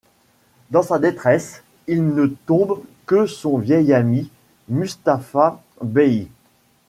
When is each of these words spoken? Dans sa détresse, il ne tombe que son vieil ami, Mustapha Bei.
Dans 0.71 0.81
sa 0.81 0.97
détresse, 0.97 1.61
il 1.85 2.15
ne 2.15 2.25
tombe 2.47 2.81
que 3.05 3.27
son 3.27 3.59
vieil 3.59 3.93
ami, 3.93 4.31
Mustapha 4.67 5.61
Bei. 5.83 6.27